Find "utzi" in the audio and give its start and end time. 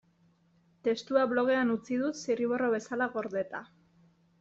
1.75-2.03